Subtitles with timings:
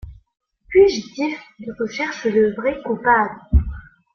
[0.71, 3.39] Fugitif, il recherche le vrai coupable.